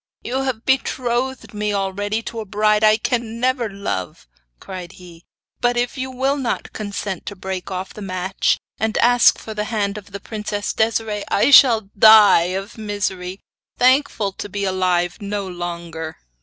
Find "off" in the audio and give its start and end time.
7.69-7.93